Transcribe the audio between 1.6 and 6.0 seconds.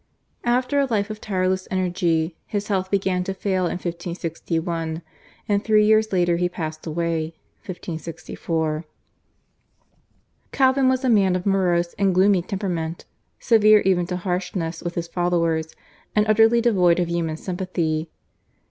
energy his health began to fail in 1561, and three